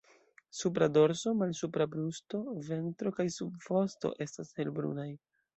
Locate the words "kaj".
3.21-3.29